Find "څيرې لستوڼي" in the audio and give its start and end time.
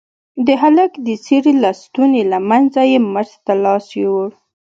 1.25-2.23